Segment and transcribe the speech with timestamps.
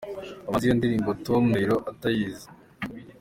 [0.47, 2.47] Ubanze iyo ndirimbo Tom Ndahiro atayizi.